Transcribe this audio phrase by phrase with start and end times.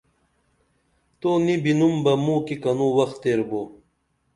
[1.19, 3.61] تو نی بِنُم بہ موں کی کنُو وخ تیر بو